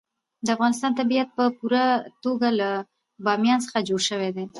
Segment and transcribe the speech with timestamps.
[0.45, 1.85] د افغانستان طبیعت په پوره
[2.23, 2.69] توګه له
[3.25, 4.45] بامیان څخه جوړ شوی دی.